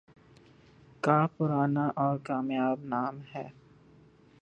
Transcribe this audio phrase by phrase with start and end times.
[1.03, 3.47] کا پرانا اور کامیاب نام ہے